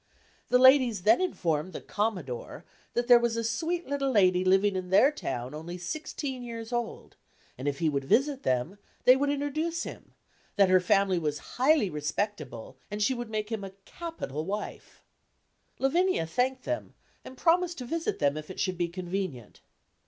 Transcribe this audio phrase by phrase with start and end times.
[0.49, 2.65] The ladies then informed the "Commodore"
[2.95, 7.17] that there was a sweet little lady living in their town only sixteen years old,
[7.55, 10.15] and if he would visit them, they would introduce him;
[10.55, 15.03] that her family was highly respectable, and she would make him a capital wife!
[15.77, 19.61] Lavinia thanked them and promised to visit them if it should be convenient.